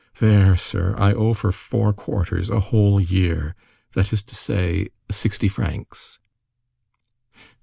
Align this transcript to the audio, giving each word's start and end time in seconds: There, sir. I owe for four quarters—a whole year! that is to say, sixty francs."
There, 0.17 0.55
sir. 0.55 0.95
I 0.97 1.13
owe 1.13 1.35
for 1.35 1.51
four 1.51 1.93
quarters—a 1.93 2.59
whole 2.59 2.99
year! 2.99 3.53
that 3.93 4.11
is 4.11 4.23
to 4.23 4.33
say, 4.35 4.87
sixty 5.11 5.47
francs." 5.47 6.17